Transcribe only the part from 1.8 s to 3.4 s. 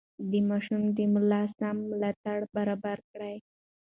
ملاتړ برابر کړئ.